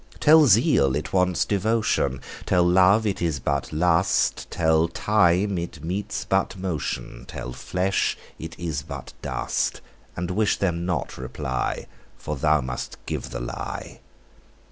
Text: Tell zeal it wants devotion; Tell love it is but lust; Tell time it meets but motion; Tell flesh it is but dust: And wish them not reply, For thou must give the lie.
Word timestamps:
Tell 0.19 0.47
zeal 0.47 0.95
it 0.95 1.13
wants 1.13 1.45
devotion; 1.45 2.21
Tell 2.47 2.63
love 2.67 3.05
it 3.05 3.21
is 3.21 3.39
but 3.39 3.71
lust; 3.71 4.49
Tell 4.49 4.87
time 4.87 5.59
it 5.59 5.83
meets 5.83 6.25
but 6.25 6.57
motion; 6.57 7.25
Tell 7.27 7.53
flesh 7.53 8.17
it 8.39 8.57
is 8.57 8.81
but 8.81 9.13
dust: 9.21 9.79
And 10.15 10.31
wish 10.31 10.57
them 10.57 10.87
not 10.87 11.19
reply, 11.19 11.85
For 12.17 12.35
thou 12.35 12.61
must 12.61 12.97
give 13.05 13.29
the 13.29 13.41
lie. 13.41 13.99